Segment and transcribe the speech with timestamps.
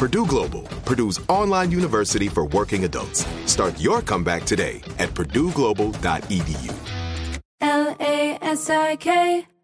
[0.00, 3.26] Purdue Global, Purdue's online university for working adults.
[3.44, 6.72] Start your comeback today at purdueglobal.edu.
[7.60, 9.46] L A S I K,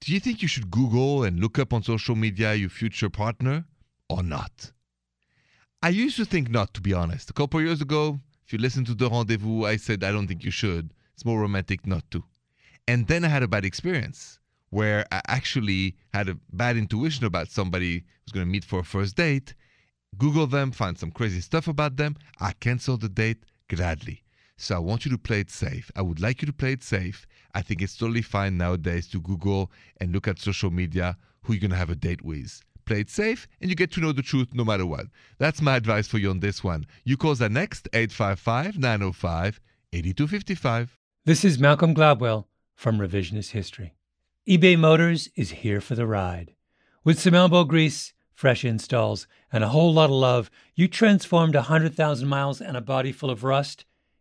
[0.00, 3.64] do you think you should Google and look up on social media your future partner
[4.08, 4.72] or not?
[5.82, 7.30] I used to think not, to be honest.
[7.30, 10.26] A couple of years ago, if you listen to the rendezvous, I said I don't
[10.26, 10.92] think you should.
[11.14, 12.24] It's more romantic not to.
[12.86, 14.38] And then I had a bad experience
[14.70, 18.84] where I actually had a bad intuition about somebody who's going to meet for a
[18.84, 19.54] first date.
[20.16, 22.16] Google them, find some crazy stuff about them.
[22.40, 24.22] I cancel the date gladly.
[24.60, 25.88] So I want you to play it safe.
[25.94, 27.28] I would like you to play it safe.
[27.54, 31.60] I think it's totally fine nowadays to Google and look at social media who you're
[31.60, 32.60] going to have a date with.
[32.84, 35.06] Play it safe and you get to know the truth no matter what.
[35.38, 36.86] That's my advice for you on this one.
[37.04, 39.60] You call the next 855 905
[39.92, 40.98] 8255.
[41.24, 43.94] This is Malcolm Gladwell from Revisionist History.
[44.48, 46.56] eBay Motors is here for the ride.
[47.04, 51.68] With some elbow grease, fresh installs, and a whole lot of love, you transformed a
[51.70, 53.84] 100,000 miles and a body full of rust